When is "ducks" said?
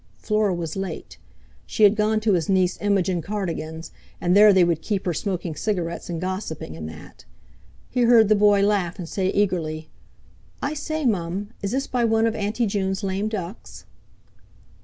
13.27-13.85